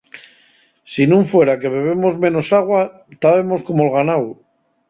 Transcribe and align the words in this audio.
Si 0.93 1.03
nun 1.09 1.23
fuera 1.31 1.59
que 1.61 1.73
bebemos 1.75 2.13
menos 2.23 2.47
agua, 2.59 2.81
tábemos 3.23 3.61
como'l 3.67 3.93
ganáu. 3.97 4.23